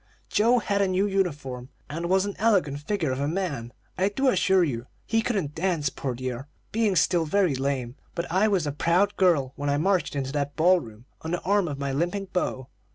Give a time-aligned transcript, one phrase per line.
[0.29, 4.29] Joe had a new uniform, and was an elegant figure of a man, I do
[4.29, 4.87] assure you.
[5.05, 9.53] He couldn't dance, poor dear, being still very lame: but I was a proud girl
[9.57, 12.67] when I marched into that ball room, on the arm of my limping beau.